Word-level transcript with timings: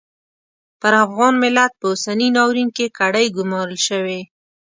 پر 0.81 0.93
افغان 1.05 1.33
ملت 1.43 1.71
په 1.79 1.85
اوسني 1.91 2.27
ناورین 2.35 2.69
کې 2.77 2.93
کړۍ 2.99 3.27
ګومارل 3.35 3.79
شوې. 3.87 4.19